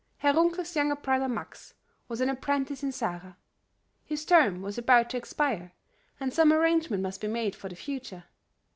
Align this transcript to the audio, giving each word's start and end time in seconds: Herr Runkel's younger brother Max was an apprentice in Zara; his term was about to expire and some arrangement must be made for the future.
Herr 0.17 0.33
Runkel's 0.33 0.75
younger 0.75 0.95
brother 0.95 1.29
Max 1.29 1.75
was 2.07 2.21
an 2.21 2.29
apprentice 2.29 2.81
in 2.81 2.91
Zara; 2.91 3.37
his 4.03 4.25
term 4.25 4.63
was 4.63 4.79
about 4.79 5.11
to 5.11 5.17
expire 5.17 5.73
and 6.19 6.33
some 6.33 6.51
arrangement 6.51 7.03
must 7.03 7.21
be 7.21 7.27
made 7.27 7.55
for 7.55 7.69
the 7.69 7.75
future. 7.75 8.23